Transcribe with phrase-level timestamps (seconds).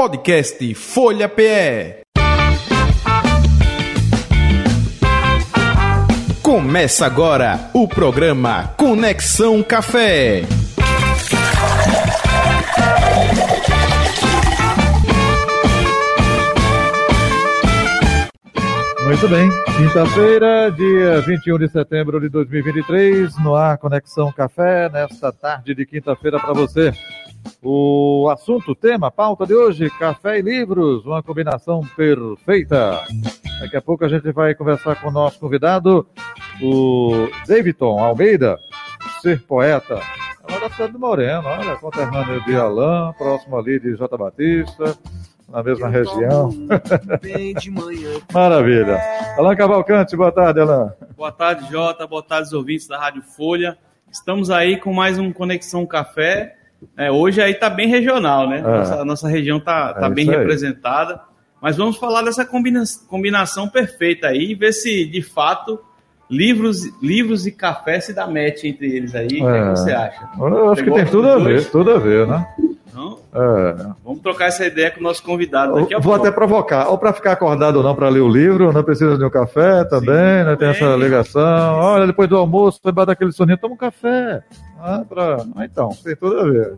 [0.00, 2.00] Podcast Folha PE.
[6.40, 10.44] Começa agora o programa Conexão Café.
[19.04, 25.74] Muito bem, quinta-feira, dia 21 de setembro de 2023, no ar Conexão Café, nesta tarde
[25.74, 26.90] de quinta-feira para você.
[27.62, 33.02] O assunto, tema, pauta de hoje, café e livros, uma combinação perfeita.
[33.60, 36.06] Daqui a pouco a gente vai conversar com o nosso convidado,
[36.62, 38.58] o Davidson Almeida,
[39.20, 40.00] ser poeta.
[40.48, 44.16] É lá da cidade do Moreno, olha, conterrâneo de Alain, próximo ali de J.
[44.16, 44.96] Batista,
[45.48, 46.50] na mesma região.
[48.32, 48.98] Maravilha.
[49.36, 50.90] Alain Cavalcante, boa tarde, Alain.
[51.14, 52.06] Boa tarde, Jota.
[52.06, 53.76] Boa tarde, os ouvintes da Rádio Folha.
[54.10, 56.56] Estamos aí com mais um Conexão Café.
[56.96, 58.58] É, hoje aí tá bem regional, né?
[58.58, 58.62] É.
[58.62, 61.20] Nossa, a nossa região tá, tá é bem representada.
[61.60, 65.78] Mas vamos falar dessa combina combinação perfeita aí e ver se de fato
[66.30, 69.26] livros, livros e café se dá match entre eles aí.
[69.26, 70.28] O que, é que você acha?
[70.38, 72.46] Eu acho que tem tudo a ver, tudo a ver, né?
[72.90, 73.86] Então, é.
[74.04, 76.26] vamos trocar essa ideia com o nosso convidado daqui a Vou pouco.
[76.26, 79.24] até provocar, ou para ficar acordado ou não para ler o livro, não precisa de
[79.24, 80.56] um café também, Sim, né?
[80.56, 81.76] Tem essa ligação.
[81.76, 84.42] Olha, depois do almoço, vai bater aquele soninho, toma um café.
[84.80, 85.44] Ah, pra...
[85.56, 86.76] ah, então, tem tudo a ver.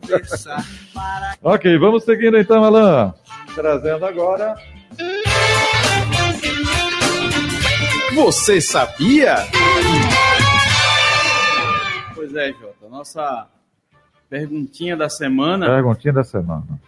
[1.42, 3.12] ok, vamos seguindo então, Alain.
[3.54, 4.54] Trazendo agora.
[8.14, 9.36] Você sabia?
[12.14, 12.88] Pois é, Jota.
[12.90, 13.48] Nossa
[14.28, 15.66] perguntinha da semana.
[15.66, 16.80] Perguntinha da semana.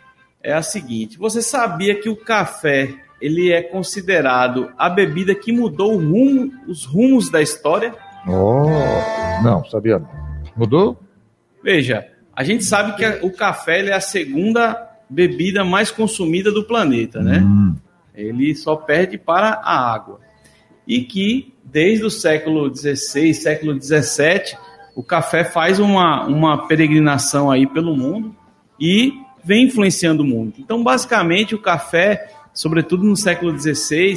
[0.42, 5.96] É a seguinte: você sabia que o café ele é considerado a bebida que mudou
[5.96, 7.94] rumo, os rumos da história?
[8.28, 8.66] Oh,
[9.42, 10.08] não, sabia não.
[10.54, 11.00] Mudou?
[11.62, 17.22] Veja, a gente sabe que o café é a segunda bebida mais consumida do planeta,
[17.22, 17.38] né?
[17.38, 17.76] Hum.
[18.14, 20.20] Ele só perde para a água.
[20.86, 24.56] E que desde o século XVI, século XVII,
[24.94, 28.34] o café faz uma, uma peregrinação aí pelo mundo
[28.80, 30.54] e vem influenciando o mundo.
[30.58, 34.16] Então, basicamente, o café, sobretudo no século XVI,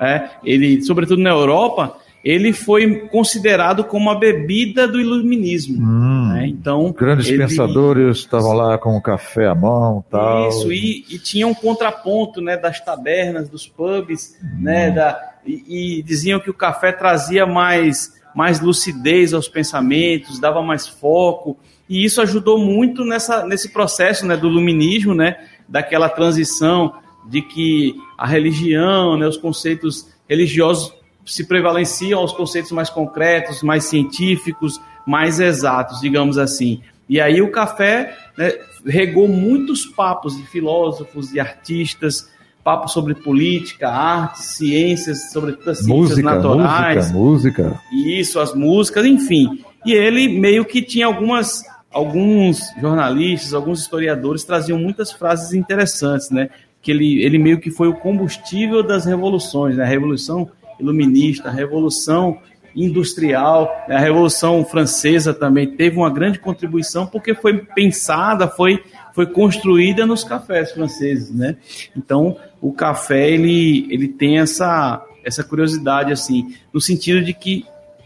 [0.00, 5.82] é, ele, sobretudo na Europa, ele foi considerado como a bebida do iluminismo.
[5.82, 6.46] Hum, né?
[6.46, 7.38] Então grandes ele...
[7.38, 10.48] pensadores estavam lá com o café à mão, tal.
[10.48, 14.62] Isso e, e tinha um contraponto, né, das tabernas, dos pubs, hum.
[14.62, 20.62] né, da, e, e, diziam que o café trazia mais mais lucidez aos pensamentos, dava
[20.62, 21.58] mais foco
[21.88, 25.36] e isso ajudou muito nessa nesse processo, né, do iluminismo, né,
[25.68, 26.94] daquela transição
[27.28, 30.94] de que a religião, né, os conceitos religiosos
[31.24, 36.80] se prevalenciam aos conceitos mais concretos, mais científicos, mais exatos, digamos assim.
[37.08, 38.52] E aí o café né,
[38.86, 42.30] regou muitos papos de filósofos e artistas,
[42.62, 47.12] papos sobre política, arte, ciências, sobretudo as ciências música, naturais.
[47.12, 47.80] Música, música.
[47.92, 49.58] Isso, as músicas, enfim.
[49.84, 56.48] E ele meio que tinha algumas alguns jornalistas, alguns historiadores traziam muitas frases interessantes, né?
[56.80, 59.84] Que ele, ele meio que foi o combustível das revoluções, né?
[59.84, 60.50] A revolução
[60.80, 62.38] iluminista, a Revolução
[62.74, 68.82] Industrial, a Revolução Francesa também teve uma grande contribuição porque foi pensada, foi,
[69.14, 71.56] foi construída nos cafés franceses, né?
[71.96, 77.64] Então, o café ele, ele tem essa, essa curiosidade assim, no sentido de que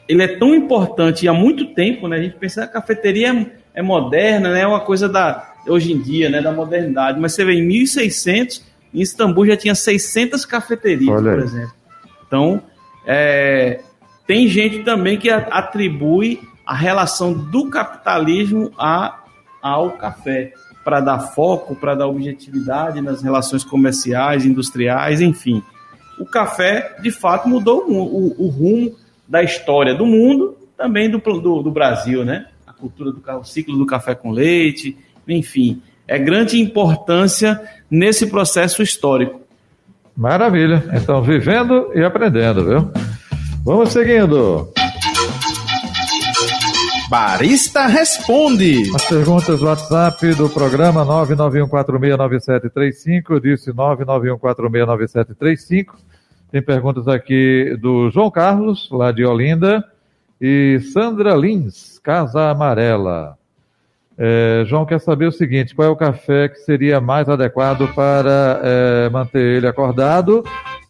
[0.08, 2.16] ele é tão importante há muito tempo, né?
[2.16, 4.62] A gente pensa que a cafeteria é moderna, né?
[4.62, 8.64] É uma coisa da hoje em dia, né, da modernidade, mas você vê em 1600
[8.94, 11.72] em Istambul já tinha 600 cafeterias, Olha por exemplo.
[12.26, 12.62] Então,
[13.06, 13.80] é,
[14.26, 19.22] tem gente também que atribui a relação do capitalismo a,
[19.60, 20.52] ao café,
[20.86, 25.60] para dar foco, para dar objetividade nas relações comerciais, industriais, enfim.
[26.16, 28.94] O café, de fato, mudou o, o, o rumo
[29.26, 32.46] da história do mundo, também do, do, do Brasil, né?
[32.64, 35.82] A cultura do o ciclo do café com leite, enfim.
[36.06, 37.60] É grande importância
[37.90, 39.40] nesse processo histórico.
[40.16, 40.84] Maravilha.
[40.92, 42.92] Então, vivendo e aprendendo, viu?
[43.64, 44.72] Vamos seguindo.
[47.08, 48.90] Barista Responde.
[48.92, 53.40] As perguntas do WhatsApp do programa 991469735.
[53.40, 55.94] Disse 991469735.
[56.50, 59.84] Tem perguntas aqui do João Carlos, lá de Olinda.
[60.40, 63.38] E Sandra Lins, Casa Amarela.
[64.18, 68.60] É, João quer saber o seguinte: qual é o café que seria mais adequado para
[68.64, 70.42] é, manter ele acordado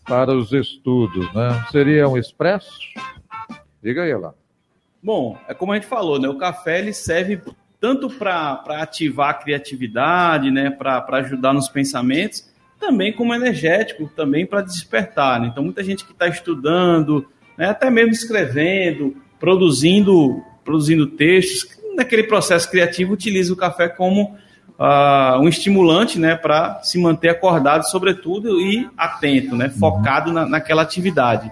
[0.08, 1.30] para os estudos?
[1.34, 1.62] Né?
[1.70, 2.78] Seria um expresso?
[3.82, 4.32] Diga aí lá.
[5.02, 6.28] Bom, é como a gente falou, né?
[6.28, 7.40] O café ele serve
[7.80, 10.70] tanto para ativar a criatividade, né?
[10.70, 15.40] Para ajudar nos pensamentos, também como energético, também para despertar.
[15.40, 15.48] Né?
[15.48, 17.26] Então, muita gente que está estudando,
[17.56, 24.36] né, até mesmo escrevendo, produzindo, produzindo textos, naquele processo criativo utiliza o café como
[24.78, 30.82] uh, um estimulante né, para se manter acordado, sobretudo, e atento, né, focado na, naquela
[30.82, 31.50] atividade.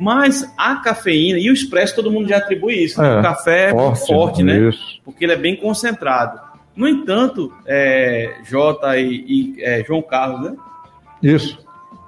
[0.00, 3.00] Mas a cafeína e o expresso, todo mundo já atribui isso.
[3.00, 3.16] Né?
[3.16, 4.68] É, o café é forte, forte né?
[4.68, 4.98] Isso.
[5.04, 6.40] Porque ele é bem concentrado.
[6.74, 10.56] No entanto, é, Jota e, e é, João Carlos, né?
[11.22, 11.58] Isso.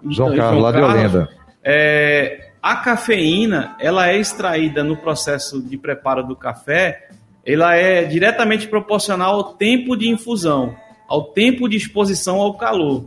[0.08, 1.28] João então, Carlos, João lá Carlos, de Olinda.
[1.62, 7.10] É, a cafeína, ela é extraída no processo de preparo do café,
[7.44, 10.74] ela é diretamente proporcional ao tempo de infusão,
[11.06, 13.04] ao tempo de exposição ao calor.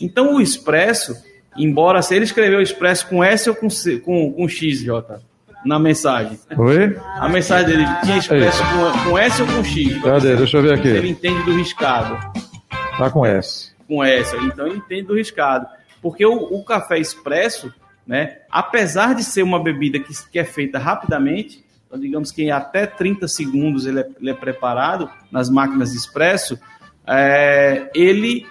[0.00, 1.14] Então, o expresso,
[1.58, 5.20] embora se ele escreveu expresso com S ou com, C, com, com X, Jota,
[5.64, 6.38] na mensagem.
[6.56, 6.96] Oi?
[7.18, 10.02] A mensagem dele tinha expresso com, com, S ou com X?
[10.02, 10.36] Cadê?
[10.36, 10.88] Deixa eu ver aqui.
[10.88, 12.18] Ele entende do riscado.
[12.96, 13.72] Tá com S.
[13.86, 15.66] Com S, então ele entende do riscado.
[16.00, 17.72] Porque o, o café expresso,
[18.06, 22.50] né, apesar de ser uma bebida que, que é feita rapidamente, então digamos que em
[22.50, 26.58] até 30 segundos ele é, ele é preparado nas máquinas de expresso,
[27.06, 28.46] é, ele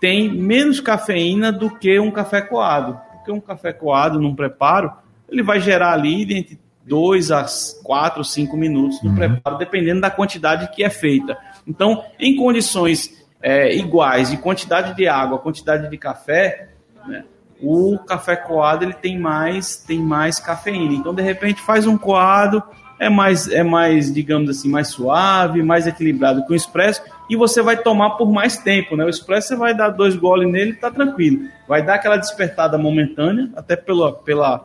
[0.00, 2.98] tem menos cafeína do que um café coado.
[3.14, 4.92] Porque um café coado num preparo,
[5.28, 7.46] ele vai gerar ali entre 2 a
[7.82, 9.14] 4, 5 minutos do uhum.
[9.14, 11.36] preparo, dependendo da quantidade que é feita.
[11.66, 16.70] Então, em condições é, iguais de quantidade de água, quantidade de café,
[17.06, 17.24] né,
[17.60, 20.94] o café coado ele tem mais tem mais cafeína.
[20.94, 22.62] Então, de repente, faz um coado,
[22.98, 27.62] é mais, é mais, digamos assim, mais suave, mais equilibrado que o expresso, e você
[27.62, 29.04] vai tomar por mais tempo, né?
[29.04, 31.48] O expresso você vai dar dois goles nele e tá tranquilo.
[31.66, 34.64] Vai dar aquela despertada momentânea, até pela, pela,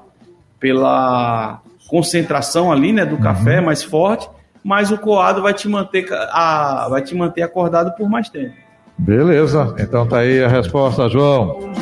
[0.59, 3.65] pela concentração ali, né, do café uhum.
[3.65, 4.30] mais forte,
[4.63, 8.62] mas o coado vai te manter, a, vai te manter acordado por mais tempo.
[8.98, 11.74] Beleza, então tá aí a resposta, João.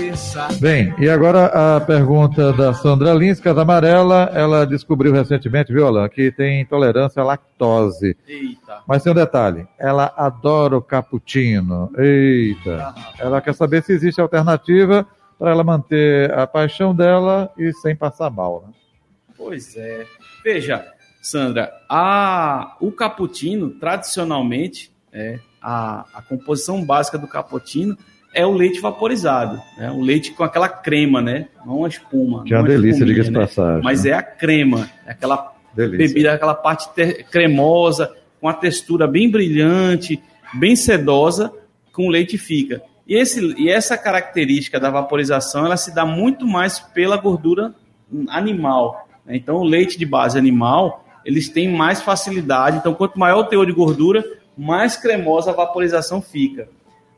[0.59, 6.09] Bem, e agora a pergunta da Sandra Lins, Casa Amarela, ela descobriu recentemente, viu, Alain,
[6.09, 8.17] que tem intolerância à lactose.
[8.27, 8.79] Eita.
[8.87, 11.91] Mas tem um detalhe, ela adora o cappuccino.
[11.97, 12.95] Eita.
[13.19, 15.05] Ela quer saber se existe alternativa
[15.37, 18.73] para ela manter a paixão dela e sem passar mal, né?
[19.37, 20.05] Pois é.
[20.43, 20.85] Veja,
[21.21, 27.97] Sandra, a, o cappuccino, tradicionalmente, é, a, a composição básica do cappuccino
[28.33, 29.91] é o leite vaporizado, né?
[29.91, 31.47] O leite com aquela crema, né?
[31.65, 32.43] Não uma espuma.
[32.45, 33.41] Que é uma delícia, diga-se né?
[33.41, 33.83] passagem.
[33.83, 36.07] Mas é a crema, é aquela delícia.
[36.07, 36.89] bebida, aquela parte
[37.29, 40.21] cremosa, com a textura bem brilhante,
[40.53, 41.51] bem sedosa,
[41.91, 42.81] com o leite fica.
[43.07, 47.73] E, esse, e essa característica da vaporização, ela se dá muito mais pela gordura
[48.29, 49.07] animal.
[49.25, 49.35] Né?
[49.35, 52.77] Então, o leite de base animal, eles têm mais facilidade.
[52.77, 54.23] Então, quanto maior o teor de gordura,
[54.57, 56.67] mais cremosa a vaporização fica.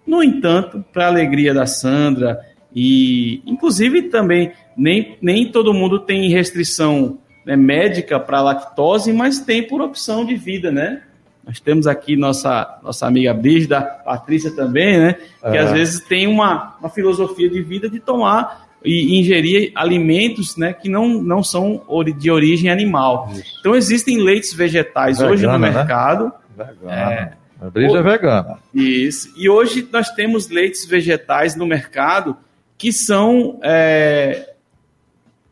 [0.05, 2.39] No entanto, para a alegria da Sandra,
[2.75, 9.67] e inclusive também nem, nem todo mundo tem restrição né, médica para lactose, mas tem
[9.67, 11.01] por opção de vida, né?
[11.45, 15.15] Nós temos aqui nossa, nossa amiga Brígida, Patrícia também, né?
[15.41, 15.59] Que é.
[15.59, 20.89] às vezes tem uma, uma filosofia de vida de tomar e ingerir alimentos né, que
[20.89, 21.81] não, não são
[22.17, 23.29] de origem animal.
[23.31, 23.57] Isso.
[23.59, 25.71] Então existem leites vegetais Vegana, hoje no né?
[25.71, 26.25] mercado.
[26.25, 26.31] Né?
[26.55, 26.93] Vegana.
[26.93, 28.59] É, a brisa é vegana.
[28.73, 29.33] Isso.
[29.37, 32.37] E hoje nós temos leites vegetais no mercado
[32.77, 34.53] que são é,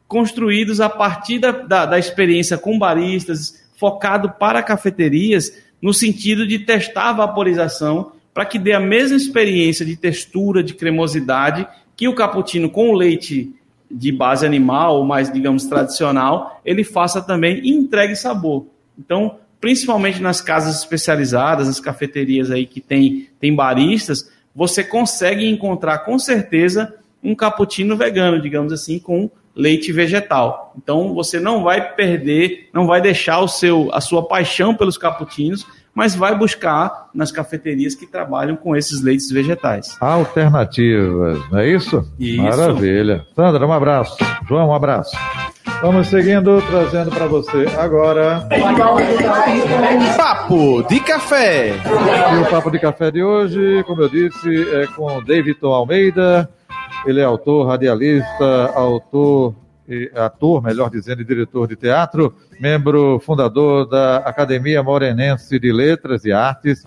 [0.08, 6.60] construídos a partir da, da, da, experiência com baristas, focado para cafeterias, no sentido de
[6.60, 12.16] testar a vaporização para que dê a mesma experiência de textura, de cremosidade que o
[12.16, 13.54] cappuccino com leite
[13.90, 18.66] de base animal, ou mais, digamos, tradicional, ele faça também e entregue sabor.
[18.98, 26.00] Então, principalmente nas casas especializadas, nas cafeterias aí que tem, tem baristas, você consegue encontrar
[26.00, 30.74] com certeza um cappuccino vegano, digamos assim, com leite vegetal.
[30.78, 35.66] Então você não vai perder, não vai deixar o seu a sua paixão pelos cappuccinos,
[35.94, 39.98] mas vai buscar nas cafeterias que trabalham com esses leites vegetais.
[40.00, 42.10] Alternativas, não é isso?
[42.18, 42.42] Isso.
[42.42, 43.26] Maravilha.
[43.36, 44.18] Sandra, um abraço.
[44.48, 45.16] João, um abraço.
[45.82, 48.48] Vamos seguindo, trazendo para você agora.
[50.16, 51.74] Papo de Café.
[51.74, 56.48] E o Papo de Café de hoje, como eu disse, é com David Almeida.
[57.04, 59.56] Ele é autor, radialista, autor,
[60.16, 66.32] ator, melhor dizendo, e diretor de teatro, membro fundador da Academia Morenense de Letras e
[66.32, 66.84] Artes,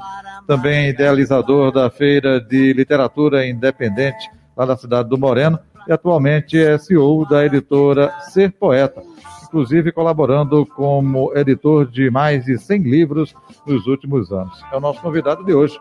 [0.46, 6.76] também idealizador da Feira de Literatura Independente lá da cidade do Moreno e atualmente é
[6.78, 9.02] CEO da editora Ser Poeta,
[9.44, 13.34] inclusive colaborando como editor de mais de 100 livros
[13.66, 14.60] nos últimos anos.
[14.72, 15.78] É o nosso convidado de hoje.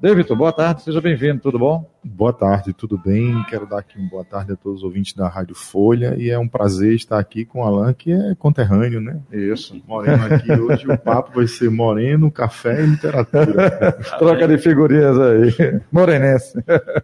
[0.00, 1.86] David, boa tarde, seja bem-vindo, tudo bom?
[2.02, 3.44] Boa tarde, tudo bem?
[3.50, 6.38] Quero dar aqui uma boa tarde a todos os ouvintes da Rádio Folha e é
[6.38, 9.20] um prazer estar aqui com o Alan, que é conterrâneo, né?
[9.30, 9.78] Isso.
[9.86, 13.92] Moreno aqui hoje, o papo vai ser moreno, café e literatura.
[14.18, 15.80] Troca de figurinhas aí.
[15.92, 16.58] Morenense.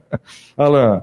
[0.57, 1.03] Alan.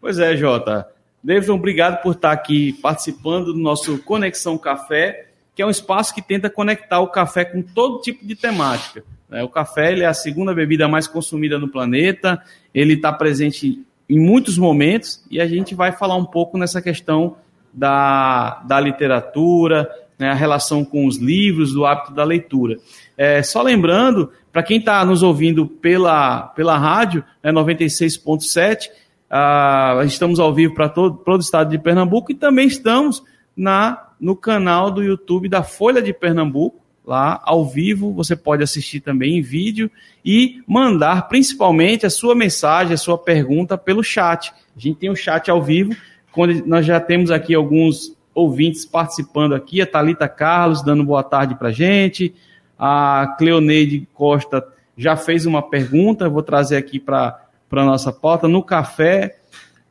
[0.00, 0.88] Pois é, Jota.
[1.22, 6.22] Davidson, obrigado por estar aqui participando do nosso Conexão Café, que é um espaço que
[6.22, 9.02] tenta conectar o café com todo tipo de temática.
[9.28, 9.42] Né?
[9.42, 12.40] O café é a segunda bebida mais consumida no planeta,
[12.72, 17.36] ele está presente em muitos momentos e a gente vai falar um pouco nessa questão
[17.72, 22.78] da, da literatura, né, a relação com os livros, do hábito da leitura.
[23.16, 28.88] É, só lembrando, para quem está nos ouvindo pela, pela rádio, né, 96.7,
[29.30, 33.22] ah, estamos ao vivo para todo, todo o estado de Pernambuco e também estamos
[33.56, 39.00] na, no canal do YouTube da Folha de Pernambuco, lá ao vivo, você pode assistir
[39.00, 39.90] também em vídeo
[40.24, 44.52] e mandar principalmente a sua mensagem, a sua pergunta pelo chat.
[44.76, 45.96] A gente tem um chat ao vivo,
[46.32, 51.54] quando nós já temos aqui alguns ouvintes participando aqui, a Talita Carlos dando boa tarde
[51.54, 52.34] para gente,
[52.78, 54.64] a Cleoneide Costa
[54.96, 59.36] já fez uma pergunta, vou trazer aqui para a nossa pauta, no café,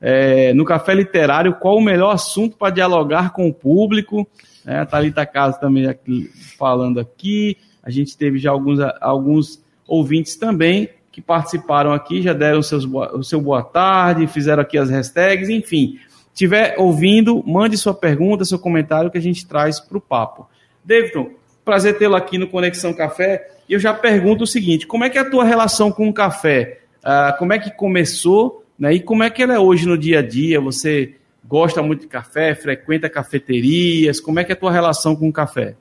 [0.02, 4.28] é, no café literário, qual o melhor assunto para dialogar com o público?
[4.66, 7.58] É, a Thalita Casa também aqui, falando aqui.
[7.84, 13.24] A gente teve já alguns, alguns ouvintes também que participaram aqui, já deram seus, o
[13.24, 15.98] seu boa tarde, fizeram aqui as hashtags, enfim.
[16.34, 20.48] Tiver ouvindo, mande sua pergunta, seu comentário que a gente traz para o papo.
[20.86, 21.32] Davidson,
[21.66, 23.50] prazer tê-lo aqui no Conexão Café.
[23.68, 26.14] E eu já pergunto o seguinte: como é que é a tua relação com o
[26.14, 26.82] café?
[27.04, 28.64] Ah, como é que começou?
[28.78, 30.62] Né, e como é que ela é hoje no dia a dia?
[30.62, 31.16] Você
[31.48, 34.20] gosta muito de café, frequenta cafeterias?
[34.20, 35.76] Como é que é a tua relação com o café?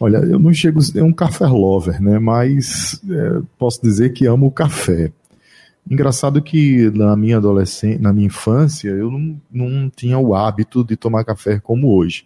[0.00, 2.18] Olha, eu não chego a ser um café lover, né?
[2.18, 5.12] Mas é, posso dizer que amo o café.
[5.88, 10.96] Engraçado que na minha adolescência, na minha infância, eu não, não tinha o hábito de
[10.96, 12.24] tomar café como hoje.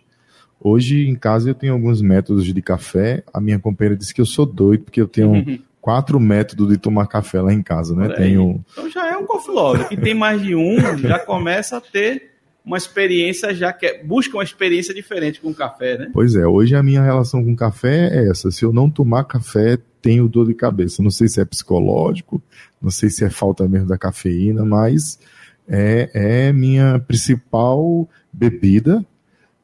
[0.60, 3.22] Hoje em casa eu tenho alguns métodos de café.
[3.32, 7.06] A minha companheira disse que eu sou doido porque eu tenho quatro métodos de tomar
[7.06, 8.10] café lá em casa, né?
[8.14, 8.62] Tenho...
[8.72, 9.88] Então já é um coffee lover.
[9.88, 14.36] Que tem mais de um, já começa a ter uma experiência já que é, busca
[14.36, 16.10] uma experiência diferente com o café, né?
[16.12, 18.50] Pois é, hoje a minha relação com o café é essa.
[18.50, 21.02] Se eu não tomar café, tenho dor de cabeça.
[21.02, 22.42] Não sei se é psicológico,
[22.82, 25.18] não sei se é falta mesmo da cafeína, mas
[25.66, 29.02] é, é minha principal bebida.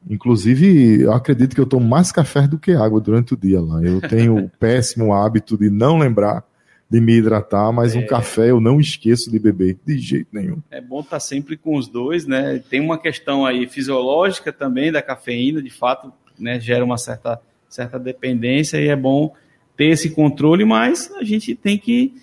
[0.09, 3.83] Inclusive, eu acredito que eu tomo mais café do que água durante o dia lá.
[3.83, 6.45] Eu tenho o péssimo hábito de não lembrar
[6.89, 7.99] de me hidratar, mas é.
[7.99, 10.59] um café eu não esqueço de beber, de jeito nenhum.
[10.71, 12.63] É bom estar sempre com os dois, né?
[12.71, 17.99] Tem uma questão aí fisiológica também da cafeína, de fato, né, gera uma certa, certa
[17.99, 19.35] dependência e é bom
[19.77, 22.15] ter esse controle, mas a gente tem que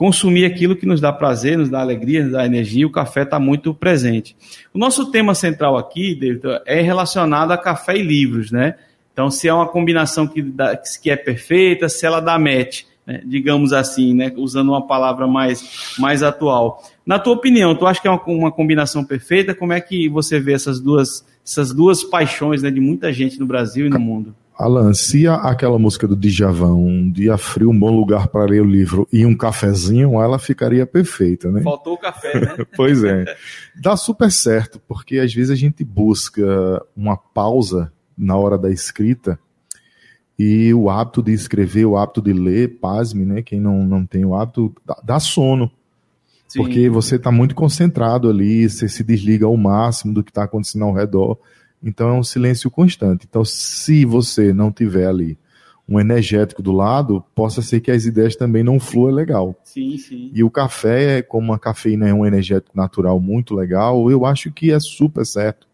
[0.00, 3.38] consumir aquilo que nos dá prazer, nos dá alegria, nos dá energia, o café está
[3.38, 4.34] muito presente.
[4.72, 8.76] O nosso tema central aqui, David, é relacionado a café e livros, né?
[9.12, 13.20] Então, se é uma combinação que, dá, que é perfeita, se ela dá match né,
[13.26, 16.82] digamos assim, né, usando uma palavra mais, mais atual.
[17.04, 19.54] Na tua opinião, tu acha que é uma, uma combinação perfeita?
[19.54, 23.44] Como é que você vê essas duas, essas duas paixões né, de muita gente no
[23.44, 24.34] Brasil e no mundo?
[24.60, 28.66] Alan, se aquela música do Djavan, um dia frio, um bom lugar para ler o
[28.66, 31.62] livro e um cafezinho, ela ficaria perfeita, né?
[31.62, 32.56] Faltou o café, né?
[32.76, 33.24] pois é.
[33.80, 36.44] Dá super certo, porque às vezes a gente busca
[36.94, 39.38] uma pausa na hora da escrita
[40.38, 43.42] e o hábito de escrever, o hábito de ler, pasme, né?
[43.42, 45.70] Quem não, não tem o hábito, dá, dá sono.
[46.46, 46.58] Sim.
[46.58, 50.84] Porque você está muito concentrado ali, você se desliga ao máximo do que está acontecendo
[50.84, 51.38] ao redor.
[51.82, 53.26] Então é um silêncio constante.
[53.28, 55.38] Então, se você não tiver ali
[55.88, 59.56] um energético do lado, possa ser que as ideias também não fluam legal.
[59.64, 60.30] Sim, sim.
[60.32, 64.70] E o café, como a cafeína é um energético natural muito legal, eu acho que
[64.70, 65.66] é super certo,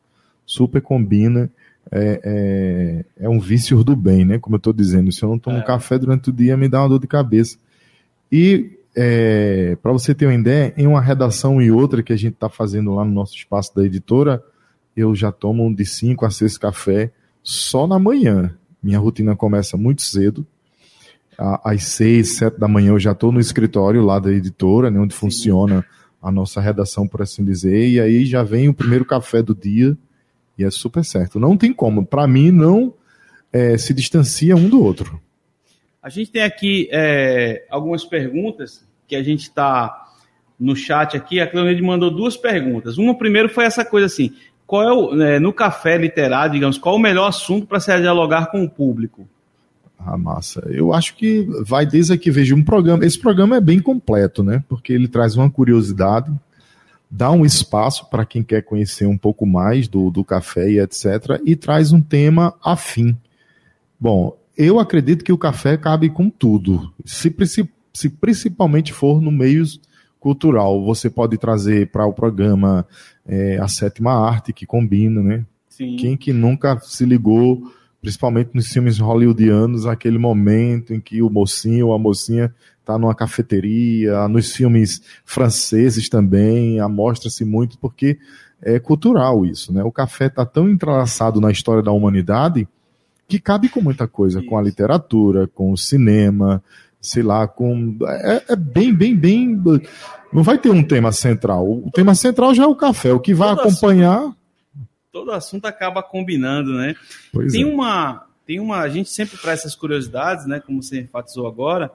[0.46, 1.50] super combina
[1.90, 4.38] é, é, é um vício do bem, né?
[4.38, 5.62] Como eu estou dizendo, se eu não tomo é.
[5.62, 7.58] café durante o dia, me dá uma dor de cabeça.
[8.30, 12.34] E é, para você ter uma ideia, em uma redação e outra que a gente
[12.34, 14.42] está fazendo lá no nosso espaço da editora,
[14.96, 17.10] eu já tomo de 5 a 6 café
[17.42, 18.56] só na manhã.
[18.82, 20.46] Minha rotina começa muito cedo.
[21.38, 25.12] Às 6, 7 da manhã eu já estou no escritório lá da editora, né, onde
[25.12, 25.20] Sim.
[25.20, 25.84] funciona
[26.22, 29.96] a nossa redação, por assim dizer, e aí já vem o primeiro café do dia
[30.58, 31.38] e é super certo.
[31.38, 32.04] Não tem como.
[32.04, 32.94] Para mim, não
[33.52, 35.20] é, se distancia um do outro.
[36.02, 40.06] A gente tem aqui é, algumas perguntas que a gente está
[40.58, 41.40] no chat aqui.
[41.40, 42.96] A Cleonide mandou duas perguntas.
[42.96, 44.34] Uma primeiro foi essa coisa assim:
[44.66, 47.96] qual é o, é, no café literário, digamos, qual é o melhor assunto para se
[48.00, 49.26] dialogar com o público?
[49.98, 50.62] Ah, massa.
[50.68, 53.04] Eu acho que vai desde aqui, veja, um programa.
[53.04, 54.62] Esse programa é bem completo, né?
[54.68, 56.30] Porque ele traz uma curiosidade,
[57.10, 61.40] dá um espaço para quem quer conhecer um pouco mais do, do café e etc.
[61.44, 63.16] E traz um tema afim.
[63.98, 66.92] Bom, eu acredito que o café cabe com tudo.
[67.04, 67.34] Se,
[67.92, 69.64] se principalmente for no meio
[70.20, 72.86] cultural, você pode trazer para o programa
[73.26, 75.44] é, a sétima arte que combina, né?
[75.68, 75.96] Sim.
[75.96, 81.88] Quem que nunca se ligou principalmente nos filmes hollywoodianos, aquele momento em que o mocinho
[81.88, 88.16] ou a mocinha está numa cafeteria, nos filmes franceses também, mostra-se muito porque
[88.62, 89.82] é cultural isso, né?
[89.82, 92.68] O café está tão entrelaçado na história da humanidade
[93.26, 94.48] que cabe com muita coisa, isso.
[94.48, 96.62] com a literatura, com o cinema,
[97.10, 99.62] sei lá, com é, é, bem, bem, bem.
[100.32, 101.66] Não vai ter um tema central.
[101.66, 103.12] O tema central já é o café.
[103.12, 104.34] O que vai acompanhar
[105.16, 106.94] todo assunto acaba combinando, né?
[107.32, 107.66] Pois tem é.
[107.66, 110.60] uma, tem uma, a gente sempre traz essas curiosidades, né?
[110.60, 111.90] Como você enfatizou agora,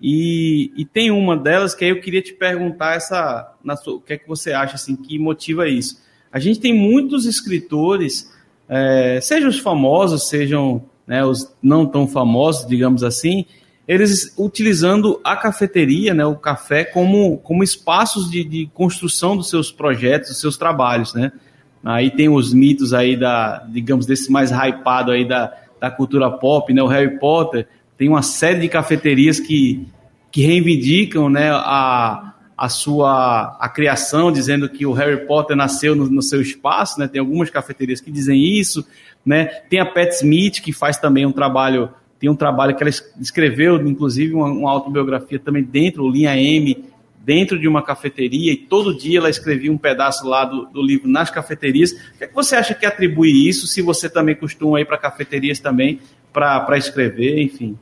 [0.00, 4.00] e, e tem uma delas que aí eu queria te perguntar essa, na sua, o
[4.00, 6.00] que é que você acha assim que motiva isso?
[6.32, 8.32] A gente tem muitos escritores,
[8.68, 13.46] é, sejam os famosos, sejam né, os não tão famosos, digamos assim,
[13.90, 19.72] eles utilizando a cafeteria, né, o café, como, como espaços de, de construção dos seus
[19.72, 21.32] projetos, dos seus trabalhos, né?
[21.82, 26.72] Aí tem os mitos aí da, digamos, desse mais hypado aí da, da cultura pop,
[26.72, 26.80] né?
[26.80, 27.66] O Harry Potter
[27.98, 29.84] tem uma série de cafeterias que,
[30.30, 36.08] que reivindicam, né, a, a sua a criação, dizendo que o Harry Potter nasceu no,
[36.08, 37.08] no, seu espaço, né?
[37.08, 38.86] Tem algumas cafeterias que dizem isso,
[39.26, 39.46] né?
[39.68, 43.76] Tem a Pat Smith que faz também um trabalho, tem um trabalho que ela escreveu,
[43.88, 46.84] inclusive uma, uma autobiografia também dentro, Linha M,
[47.24, 51.08] dentro de uma cafeteria e todo dia ela escrevia um pedaço lá do, do livro
[51.08, 51.92] nas cafeterias.
[51.92, 54.98] O que, é que você acha que atribui isso, se você também costuma ir para
[54.98, 55.98] cafeterias também
[56.32, 57.76] para escrever, enfim?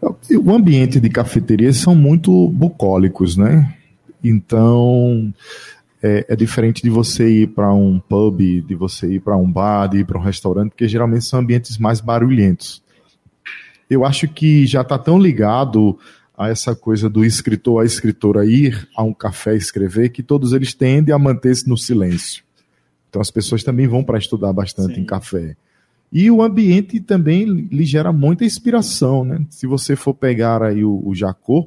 [0.00, 3.74] O ambiente de cafeterias são muito bucólicos, né?
[4.22, 5.32] Então,
[6.02, 9.88] é, é, diferente de você ir para um pub, de você ir para um bar,
[9.88, 12.82] de ir para um restaurante, porque geralmente são ambientes mais barulhentos.
[13.88, 15.98] Eu acho que já está tão ligado
[16.36, 20.72] a essa coisa do escritor, a escritora ir a um café escrever, que todos eles
[20.72, 22.44] tendem a manter-se no silêncio.
[23.08, 25.00] Então as pessoas também vão para estudar bastante Sim.
[25.00, 25.56] em café.
[26.12, 29.44] E o ambiente também lhe gera muita inspiração, né?
[29.50, 31.66] Se você for pegar aí o, o Jacó,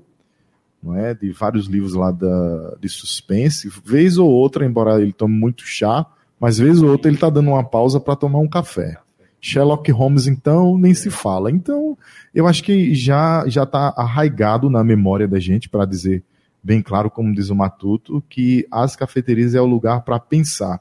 [0.82, 5.38] não é, de vários livros lá da, de suspense, vez ou outra, embora ele tome
[5.38, 6.06] muito chá,
[6.40, 8.98] mas vez ou outra ele está dando uma pausa para tomar um café.
[9.42, 11.50] Sherlock Holmes, então, nem se fala.
[11.50, 11.98] Então,
[12.34, 16.24] eu acho que já já está arraigado na memória da gente, para dizer
[16.64, 20.80] bem claro, como diz o Matuto, que as cafeterias é o lugar para pensar.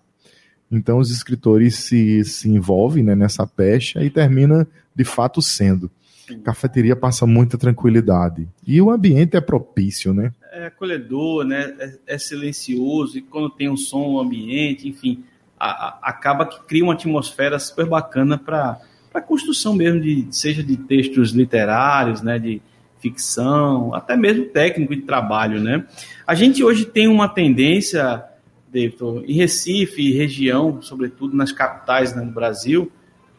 [0.70, 5.90] Então, os escritores se, se envolvem né, nessa pecha e termina, de fato, sendo.
[6.30, 8.46] A cafeteria passa muita tranquilidade.
[8.64, 10.32] E o ambiente é propício, né?
[10.52, 11.74] É acolhedor, né?
[11.78, 15.24] É, é silencioso, e quando tem um som, o ambiente, enfim
[15.60, 18.80] a, acaba que cria uma atmosfera super bacana para
[19.12, 22.62] a construção mesmo, de, seja de textos literários, né, de
[22.98, 25.60] ficção, até mesmo técnico de trabalho.
[25.60, 25.84] Né?
[26.26, 28.24] A gente hoje tem uma tendência,
[28.72, 28.96] David,
[29.26, 32.90] em Recife e região, sobretudo nas capitais né, no Brasil,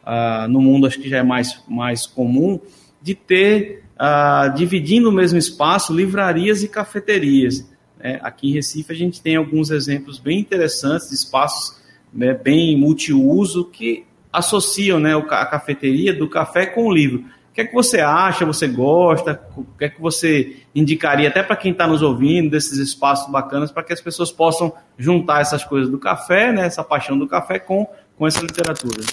[0.03, 2.59] uh, no mundo acho que já é mais, mais comum,
[3.01, 7.67] de ter, uh, dividindo o mesmo espaço, livrarias e cafeterias.
[7.99, 8.19] Né?
[8.21, 11.80] Aqui em Recife a gente tem alguns exemplos bem interessantes de espaços
[12.13, 17.23] né, bem multiuso que associam né, a cafeteria do café com o livro.
[17.51, 18.45] O que é que você acha?
[18.45, 19.41] Você gosta?
[19.57, 23.71] O que é que você indicaria até para quem está nos ouvindo desses espaços bacanas
[23.71, 27.59] para que as pessoas possam juntar essas coisas do café, né, essa paixão do café
[27.59, 27.85] com,
[28.17, 29.03] com essa literatura?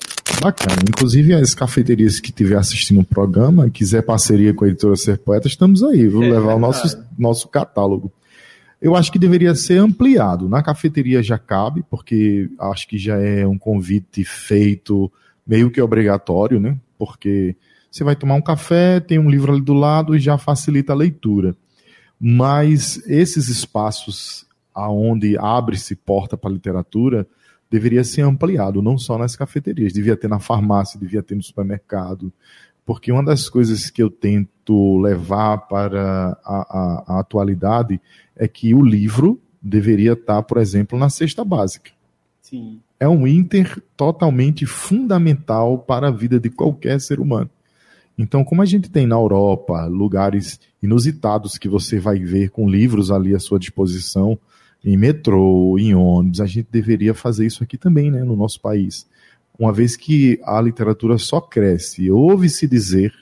[0.41, 0.77] Bacana.
[0.89, 5.49] Inclusive, as cafeterias que estiver assistindo o programa, quiser parceria com a editora Ser Poeta,
[5.49, 6.07] estamos aí.
[6.07, 8.13] Vou é, levar o nosso, nosso catálogo.
[8.81, 10.49] Eu acho que deveria ser ampliado.
[10.49, 15.11] Na cafeteria já cabe, porque acho que já é um convite feito
[15.47, 16.79] meio que obrigatório, né?
[16.97, 17.57] Porque
[17.91, 20.97] você vai tomar um café, tem um livro ali do lado e já facilita a
[20.97, 21.57] leitura.
[22.21, 27.27] Mas esses espaços aonde abre-se porta para a literatura
[27.71, 32.33] deveria ser ampliado, não só nas cafeterias, devia ter na farmácia, devia ter no supermercado,
[32.89, 38.01] porque uma das coisas que eu tento levar para a, a, a atualidade
[38.35, 41.91] é que o livro deveria estar, por exemplo, na cesta básica.
[42.41, 42.81] Sim.
[42.99, 47.51] É um inter totalmente fundamental para a vida de qualquer ser humano.
[48.17, 53.11] Então, como a gente tem na Europa lugares inusitados que você vai ver com livros
[53.11, 54.39] ali à sua disposição,
[54.83, 59.07] em metrô, em ônibus, a gente deveria fazer isso aqui também, né, no nosso país.
[59.59, 63.13] Uma vez que a literatura só cresce, ouve-se dizer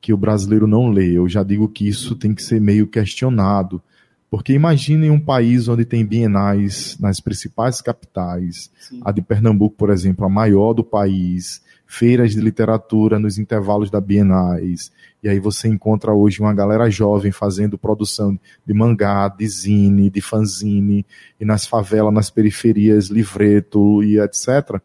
[0.00, 1.12] que o brasileiro não lê.
[1.12, 3.82] Eu já digo que isso tem que ser meio questionado.
[4.28, 9.00] Porque imagine um país onde tem bienais nas principais capitais, Sim.
[9.04, 14.00] a de Pernambuco, por exemplo, a maior do país, feiras de literatura nos intervalos da
[14.00, 14.90] bienais,
[15.22, 20.20] e aí você encontra hoje uma galera jovem fazendo produção de mangá, de zine, de
[20.20, 21.06] fanzine,
[21.40, 24.80] e nas favelas, nas periferias, livreto e etc.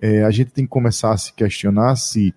[0.00, 2.34] É, a gente tem que começar a se questionar se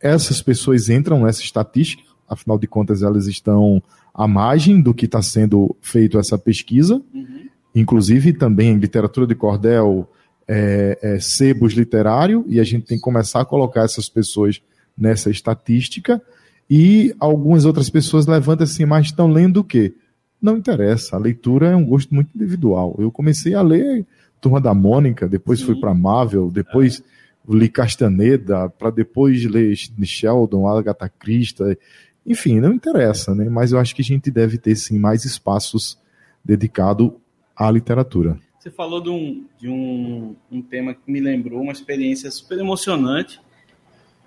[0.00, 3.82] essas pessoas entram nessa estatística, afinal de contas elas estão
[4.14, 7.48] à margem do que está sendo feito essa pesquisa, uhum.
[7.74, 10.08] inclusive também em literatura de cordel,
[10.48, 14.60] é, é, sebos literário, e a gente tem que começar a colocar essas pessoas
[14.96, 16.20] nessa estatística,
[16.68, 19.94] e algumas outras pessoas levantam assim, mas estão lendo o quê?
[20.40, 22.94] Não interessa, a leitura é um gosto muito individual.
[22.98, 24.04] Eu comecei a ler
[24.40, 25.66] Turma da Mônica, depois Sim.
[25.66, 27.54] fui para Marvel, depois é.
[27.54, 31.78] li Castaneda, para depois ler Sheldon, Agatha Christie,
[32.26, 33.48] enfim, não interessa, né?
[33.48, 35.96] Mas eu acho que a gente deve ter sim mais espaços
[36.44, 37.12] dedicados
[37.56, 38.38] à literatura.
[38.58, 43.40] Você falou de um, de um, um tema que me lembrou uma experiência super emocionante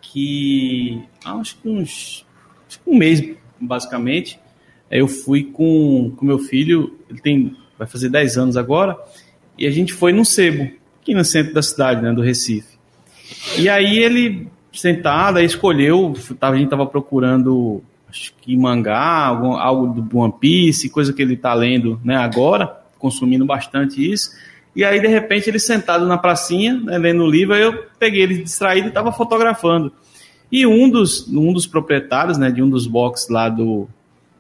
[0.02, 2.26] que acho que uns
[2.66, 4.40] acho que um mês basicamente
[4.90, 8.98] eu fui com com meu filho ele tem vai fazer 10 anos agora
[9.60, 12.78] e a gente foi no sebo aqui no centro da cidade né do Recife
[13.58, 20.02] e aí ele sentado aí escolheu a gente estava procurando acho que mangá, algum, algo
[20.02, 24.32] do One Piece, coisa que ele está lendo né, agora, consumindo bastante isso.
[24.76, 28.22] E aí, de repente, ele sentado na pracinha, né, lendo o livro, aí eu peguei
[28.22, 29.92] ele distraído e estava fotografando.
[30.52, 33.88] E um dos, um dos proprietários né, de um dos boxes lá do,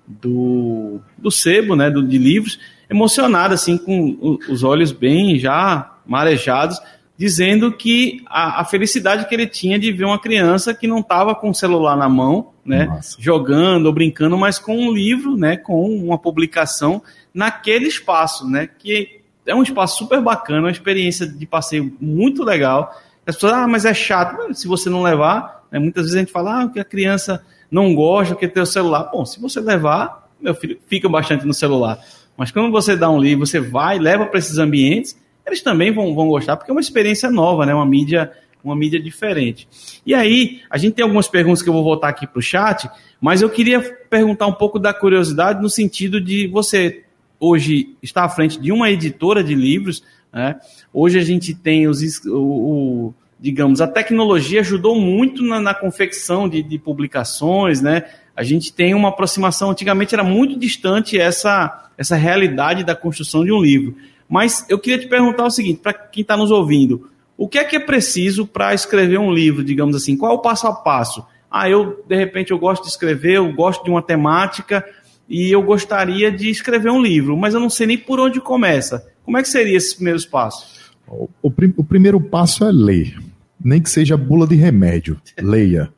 [0.07, 6.81] do, do sebo, né, do, de livros, emocionado, assim, com os olhos bem já marejados,
[7.17, 11.35] dizendo que a, a, felicidade que ele tinha de ver uma criança que não estava
[11.35, 13.17] com o celular na mão, né, Nossa.
[13.19, 17.01] jogando ou brincando, mas com um livro, né, com uma publicação
[17.33, 22.95] naquele espaço, né, que é um espaço super bacana, uma experiência de passeio muito legal.
[23.25, 24.53] As pessoas, ah, mas é chato.
[24.53, 27.93] Se você não levar, né, muitas vezes a gente fala, ah, que a criança não
[27.93, 29.09] gosta, que tem o celular.
[29.11, 31.99] Bom, se você levar, meu filho fica bastante no celular.
[32.39, 36.15] Mas quando você dá um livro, você vai, leva para esses ambientes, eles também vão,
[36.15, 37.75] vão gostar, porque é uma experiência nova, né?
[37.75, 38.31] Uma mídia,
[38.63, 39.67] uma mídia diferente.
[40.05, 42.89] E aí, a gente tem algumas perguntas que eu vou voltar aqui para o chat,
[43.19, 47.03] mas eu queria perguntar um pouco da curiosidade no sentido de você
[47.37, 50.55] hoje está à frente de uma editora de livros, né?
[50.93, 56.49] Hoje a gente tem os, o, o digamos, a tecnologia ajudou muito na, na confecção
[56.49, 58.03] de, de, publicações, né?
[58.35, 63.51] A gente tem uma aproximação, antigamente era muito distante essa, essa realidade da construção de
[63.51, 63.95] um livro.
[64.27, 67.63] Mas eu queria te perguntar o seguinte, para quem está nos ouvindo, o que é
[67.63, 70.17] que é preciso para escrever um livro, digamos assim?
[70.17, 71.25] Qual é o passo a passo?
[71.49, 74.85] Ah, eu, de repente, eu gosto de escrever, eu gosto de uma temática
[75.27, 79.07] e eu gostaria de escrever um livro, mas eu não sei nem por onde começa.
[79.23, 80.91] Como é que seria esses primeiros passos?
[81.07, 83.28] O, o, o primeiro passo é ler.
[83.63, 85.19] Nem que seja bula de remédio.
[85.39, 85.91] Leia.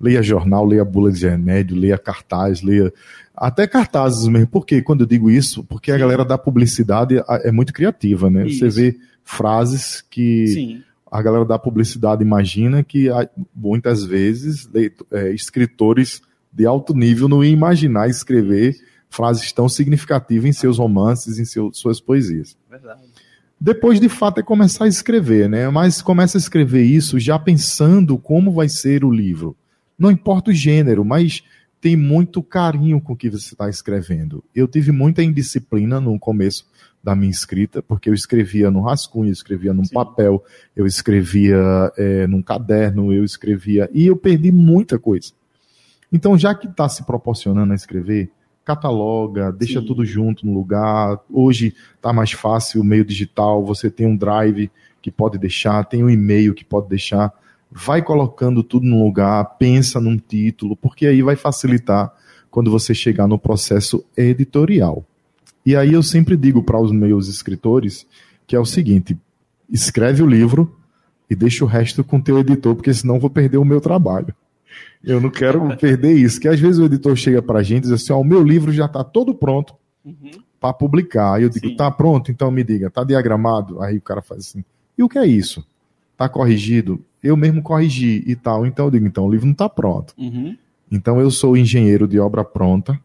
[0.00, 2.92] leia jornal, leia bula de remédio, leia cartaz, leia
[3.34, 4.46] até cartazes mesmo.
[4.46, 4.80] Por quê?
[4.80, 8.46] Quando eu digo isso, porque a galera da publicidade é muito criativa, né?
[8.46, 8.58] Isso.
[8.58, 10.82] Você vê frases que Sim.
[11.10, 13.08] a galera da publicidade imagina que
[13.54, 14.68] muitas vezes
[15.12, 18.74] é, escritores de alto nível não iam imaginar escrever
[19.10, 22.56] frases tão significativas em seus romances, em seu, suas poesias.
[22.70, 23.02] Verdade.
[23.60, 25.68] Depois, de fato, é começar a escrever, né?
[25.70, 29.56] Mas começa a escrever isso já pensando como vai ser o livro.
[29.98, 31.42] Não importa o gênero, mas
[31.80, 34.44] tem muito carinho com o que você está escrevendo.
[34.54, 36.66] Eu tive muita indisciplina no começo
[37.02, 39.94] da minha escrita, porque eu escrevia no rascunho, eu escrevia num Sim.
[39.94, 41.56] papel, eu escrevia
[41.96, 43.88] é, num caderno, eu escrevia.
[43.94, 45.32] E eu perdi muita coisa.
[46.12, 48.30] Então, já que está se proporcionando a escrever,
[48.66, 49.86] cataloga, deixa Sim.
[49.86, 51.18] tudo junto no lugar.
[51.32, 56.04] Hoje está mais fácil o meio digital, você tem um drive que pode deixar, tem
[56.04, 57.32] um e-mail que pode deixar
[57.70, 62.12] vai colocando tudo no lugar, pensa num título, porque aí vai facilitar
[62.50, 65.04] quando você chegar no processo editorial.
[65.64, 68.06] E aí eu sempre digo para os meus escritores
[68.46, 69.18] que é o seguinte:
[69.68, 70.74] escreve o livro
[71.28, 73.80] e deixa o resto com o teu editor, porque senão eu vou perder o meu
[73.80, 74.34] trabalho.
[75.02, 77.88] Eu não quero perder isso, que às vezes o editor chega para a gente e
[77.88, 80.30] diz assim: ó, o meu livro já está todo pronto uhum.
[80.60, 81.34] para publicar.
[81.34, 81.76] Aí eu digo: Sim.
[81.76, 82.30] tá pronto?
[82.30, 83.82] Então me diga, tá diagramado?
[83.82, 84.64] Aí o cara faz assim:
[84.96, 85.64] e o que é isso?
[86.16, 87.04] Tá corrigido?
[87.26, 88.66] eu mesmo corrigi e tal.
[88.66, 90.14] Então eu digo, então o livro não está pronto.
[90.16, 90.56] Uhum.
[90.90, 92.98] Então eu sou engenheiro de obra pronta.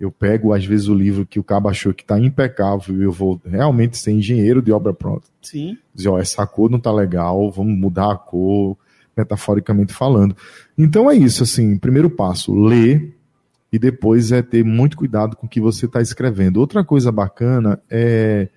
[0.00, 3.10] Eu pego, às vezes, o livro que o cabo achou que está impecável e eu
[3.10, 5.26] vou realmente ser engenheiro de obra pronta.
[5.42, 5.76] Sim.
[5.92, 8.76] Dizer, ó, essa cor não está legal, vamos mudar a cor.
[9.18, 10.36] Metaforicamente falando.
[10.76, 13.14] Então é isso, assim, primeiro passo, ler
[13.72, 16.58] e depois é ter muito cuidado com o que você está escrevendo.
[16.58, 18.48] Outra coisa bacana é,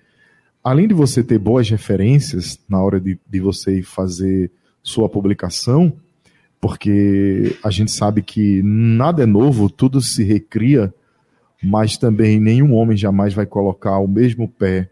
[0.62, 4.50] além de você ter boas referências na hora de, de você fazer
[4.82, 5.92] sua publicação,
[6.60, 10.94] porque a gente sabe que nada é novo, tudo se recria,
[11.62, 14.88] mas também nenhum homem jamais vai colocar o mesmo pé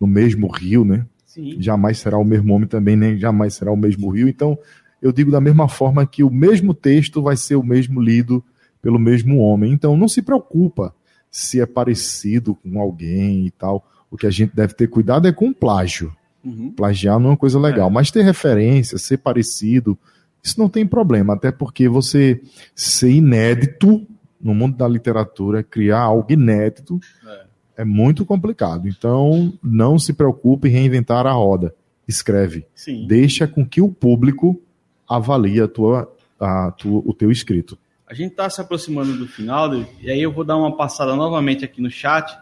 [0.00, 1.04] no mesmo rio, né?
[1.26, 1.60] Sim.
[1.60, 4.28] Jamais será o mesmo homem também, nem jamais será o mesmo rio.
[4.28, 4.58] Então,
[5.00, 8.44] eu digo da mesma forma que o mesmo texto vai ser o mesmo lido
[8.82, 9.72] pelo mesmo homem.
[9.72, 10.94] Então, não se preocupa
[11.30, 13.86] se é parecido com alguém e tal.
[14.10, 16.14] O que a gente deve ter cuidado é com plágio.
[16.44, 16.72] Uhum.
[16.72, 17.92] Plagiar não é uma coisa legal, é.
[17.92, 19.98] mas ter referência, ser parecido,
[20.42, 22.40] isso não tem problema, até porque você
[22.74, 24.06] ser inédito
[24.40, 28.88] no mundo da literatura, criar algo inédito, é, é muito complicado.
[28.88, 31.74] Então, não se preocupe em reinventar a roda.
[32.06, 32.64] Escreve.
[32.74, 33.06] Sim.
[33.06, 34.60] Deixa com que o público
[35.08, 37.78] avalie a tua, a tua, o teu escrito.
[38.06, 41.64] A gente está se aproximando do final, e aí eu vou dar uma passada novamente
[41.64, 42.32] aqui no chat.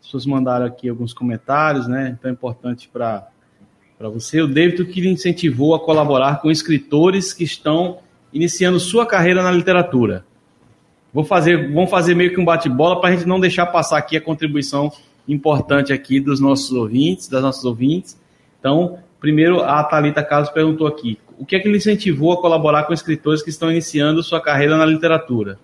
[0.00, 2.16] As pessoas mandaram aqui alguns comentários, né?
[2.18, 3.26] Então é importante para
[4.00, 4.42] você.
[4.42, 8.00] O David que incentivou a colaborar com escritores que estão
[8.32, 10.26] iniciando sua carreira na literatura.
[11.12, 14.16] Vou fazer, vamos fazer meio que um bate-bola para a gente não deixar passar aqui
[14.16, 14.92] a contribuição
[15.26, 18.20] importante aqui dos nossos ouvintes, das nossas ouvintes.
[18.58, 22.84] Então, primeiro a Talita Carlos perguntou aqui: o que é que lhe incentivou a colaborar
[22.84, 25.58] com escritores que estão iniciando sua carreira na literatura?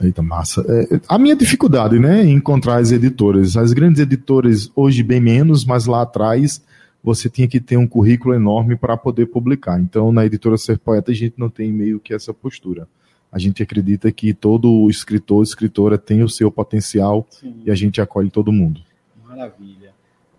[0.00, 0.64] Eita, massa.
[0.68, 3.56] É, a minha dificuldade, né, em encontrar as editoras.
[3.56, 6.62] As grandes editoras hoje bem menos, mas lá atrás
[7.02, 9.80] você tinha que ter um currículo enorme para poder publicar.
[9.80, 12.88] Então, na editora Ser Poeta, a gente não tem meio que essa postura.
[13.30, 17.54] A gente acredita que todo escritor, escritora tem o seu potencial Sim.
[17.64, 18.80] e a gente acolhe todo mundo.
[19.26, 19.85] Maravilha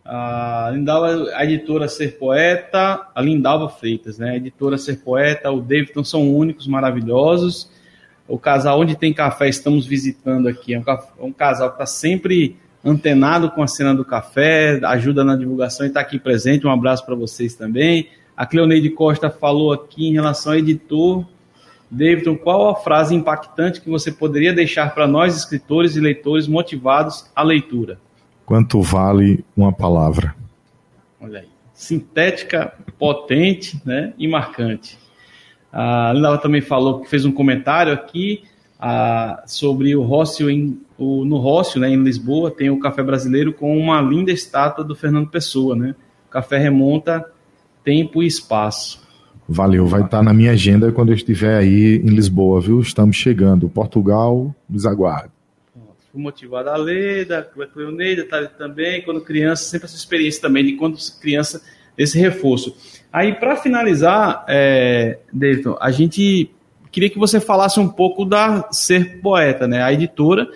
[0.07, 4.31] a Lindalva, a editora Ser Poeta, a Lindalva Freitas, né?
[4.31, 7.69] A editora Ser Poeta, o Davidson são únicos, maravilhosos.
[8.25, 10.73] O casal Onde Tem Café estamos visitando aqui.
[10.73, 15.25] É um, é um casal que está sempre antenado com a cena do café, ajuda
[15.25, 16.65] na divulgação e está aqui presente.
[16.65, 18.07] Um abraço para vocês também.
[18.35, 21.25] A Cleoneide Costa falou aqui em relação ao editor.
[21.91, 27.29] Davidson, qual a frase impactante que você poderia deixar para nós, escritores e leitores motivados
[27.35, 27.99] à leitura?
[28.47, 30.33] Quanto vale uma palavra?
[31.19, 31.47] Olha aí.
[31.73, 34.97] Sintética, potente né, e marcante.
[35.69, 38.43] A Linda também falou que fez um comentário aqui
[38.79, 43.51] ah, sobre o Rócio em, o, no Rócio, né, em Lisboa, tem o café brasileiro
[43.51, 45.75] com uma linda estátua do Fernando Pessoa.
[45.75, 45.93] Né?
[46.25, 47.25] O café remonta
[47.83, 49.05] tempo e espaço.
[49.47, 52.79] Valeu, vai estar na minha agenda quando eu estiver aí em Lisboa, viu?
[52.79, 53.67] Estamos chegando.
[53.67, 55.37] Portugal, nos aguarde
[56.17, 60.73] fui motivado a ler, da Cleoneida, tá também, quando criança, sempre essa experiência também de
[60.73, 61.62] quando criança,
[61.97, 62.75] esse reforço.
[63.13, 65.19] Aí, para finalizar, é,
[65.80, 66.51] a gente
[66.91, 69.82] queria que você falasse um pouco da Ser Poeta, né?
[69.82, 70.49] A editora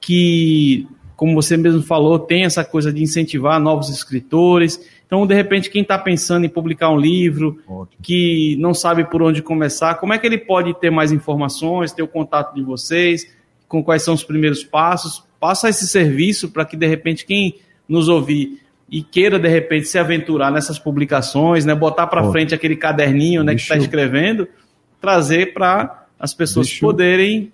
[0.00, 4.78] que, como você mesmo falou, tem essa coisa de incentivar novos escritores.
[5.06, 8.02] Então, de repente, quem está pensando em publicar um livro, Ótimo.
[8.02, 12.02] que não sabe por onde começar, como é que ele pode ter mais informações, ter
[12.02, 13.26] o contato de vocês?
[13.68, 17.56] Com quais são os primeiros passos, passa esse serviço para que de repente quem
[17.88, 22.76] nos ouvir e queira de repente se aventurar nessas publicações, né, botar para frente aquele
[22.76, 24.48] caderninho, né, que está escrevendo,
[25.00, 27.52] trazer para as pessoas poderem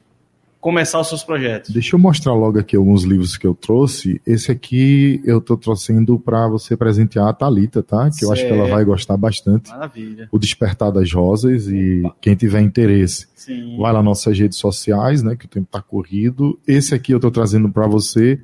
[0.62, 1.70] começar os seus projetos.
[1.70, 4.22] Deixa eu mostrar logo aqui alguns livros que eu trouxe.
[4.24, 8.08] Esse aqui eu estou trouxendo para você presentear a Talita, tá?
[8.08, 8.22] Que certo.
[8.22, 9.70] eu acho que ela vai gostar bastante.
[9.70, 10.28] Maravilha.
[10.30, 11.74] O Despertar das Rosas Opa.
[11.74, 13.76] e quem tiver interesse, Sim.
[13.76, 15.34] vai lá nas nossas redes sociais, né?
[15.34, 16.56] Que o tempo está corrido.
[16.64, 18.40] Esse aqui eu estou trazendo para você,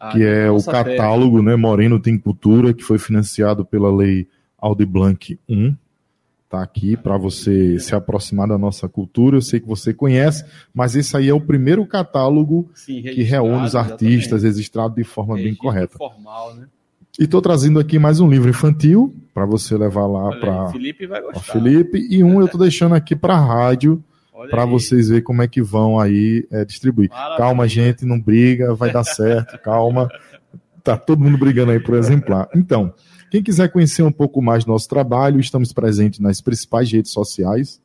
[0.00, 1.54] ah, que é o catálogo, né?
[1.54, 4.26] Moreno tem cultura, que foi financiado pela lei
[4.58, 5.76] Aldi Blanc 1
[6.52, 9.38] tá aqui para você se aproximar da nossa cultura.
[9.38, 13.64] Eu sei que você conhece, mas esse aí é o primeiro catálogo Sim, que reúne
[13.64, 15.96] os artistas registrado de forma bem correta.
[15.96, 16.66] Formal, né?
[17.18, 21.22] E estou trazendo aqui mais um livro infantil para você levar lá para Felipe vai
[21.22, 21.40] gostar.
[21.40, 24.02] Felipe e um eu estou deixando aqui para rádio
[24.50, 27.08] para vocês verem como é que vão aí é, distribuir.
[27.10, 27.38] Maravilha.
[27.38, 29.58] Calma, gente, não briga, vai dar certo.
[29.62, 30.08] calma,
[30.84, 32.48] tá todo mundo brigando aí por exemplar.
[32.54, 32.92] Então,
[33.32, 37.80] quem quiser conhecer um pouco mais do nosso trabalho, estamos presentes nas principais redes sociais,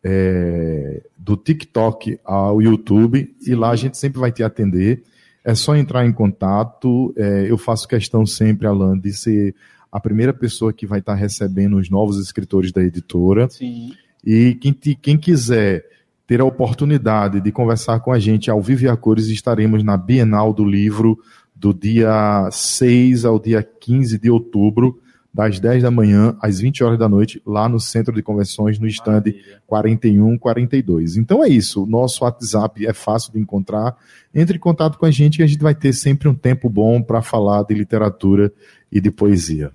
[0.00, 5.02] é, do TikTok ao YouTube, e lá a gente sempre vai te atender.
[5.44, 7.12] É só entrar em contato.
[7.16, 9.56] É, eu faço questão sempre, Alan, de ser
[9.90, 13.48] a primeira pessoa que vai estar recebendo os novos escritores da editora.
[13.50, 13.92] Sim.
[14.24, 15.84] E quem, te, quem quiser
[16.28, 19.96] ter a oportunidade de conversar com a gente ao vivo e a cores, estaremos na
[19.96, 21.18] Bienal do Livro
[21.56, 25.00] do dia 6 ao dia 15 de outubro,
[25.32, 28.86] das 10 da manhã às 20 horas da noite, lá no Centro de Convenções, no
[28.86, 29.24] stand
[29.66, 31.16] 4142.
[31.16, 33.96] Então é isso, o nosso WhatsApp é fácil de encontrar.
[34.34, 37.02] Entre em contato com a gente e a gente vai ter sempre um tempo bom
[37.02, 38.52] para falar de literatura
[38.92, 39.72] e de poesia.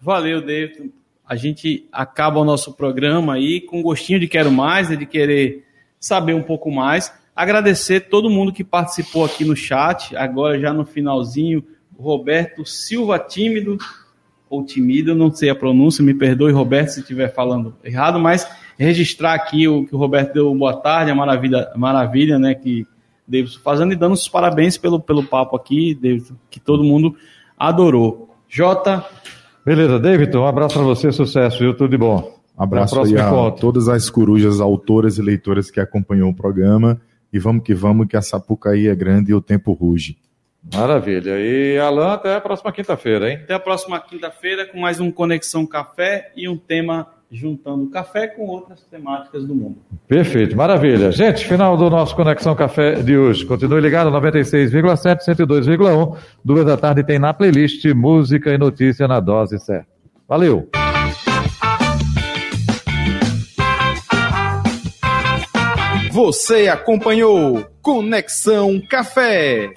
[0.00, 0.92] Valeu, David.
[1.24, 5.64] A gente acaba o nosso programa aí com gostinho de quero mais, né, de querer
[5.98, 7.12] saber um pouco mais.
[7.36, 11.62] Agradecer todo mundo que participou aqui no chat, agora já no finalzinho,
[11.98, 13.76] Roberto Silva Tímido,
[14.48, 19.34] ou Timido, não sei a pronúncia, me perdoe, Roberto, se estiver falando errado, mas registrar
[19.34, 22.86] aqui o que o Roberto deu boa tarde, a maravilha, maravilha né, que
[23.28, 27.16] Davidson fazendo e dando os parabéns pelo, pelo papo aqui, Davidson, que todo mundo
[27.58, 28.30] adorou.
[28.48, 29.04] Jota.
[29.64, 31.74] Beleza, Davidson, um abraço para você, sucesso, viu?
[31.74, 32.34] Tudo de bom.
[32.56, 36.98] Abraço aí a todas as corujas autoras e leitoras que acompanhou o programa.
[37.32, 40.16] E vamos que vamos, que a Sapucaí é grande e o tempo ruge.
[40.74, 41.38] Maravilha.
[41.38, 43.40] E Alan, até a próxima quinta-feira, hein?
[43.42, 48.46] Até a próxima quinta-feira com mais um Conexão Café e um tema juntando café com
[48.46, 49.78] outras temáticas do mundo.
[50.06, 51.10] Perfeito, maravilha.
[51.10, 53.44] Gente, final do nosso Conexão Café de hoje.
[53.44, 56.16] Continue ligado, 96,7, 102,1.
[56.44, 59.88] Duas da tarde tem na playlist Música e Notícia na Dose Certa.
[60.28, 60.68] Valeu!
[66.16, 69.70] Você acompanhou Conexão Café.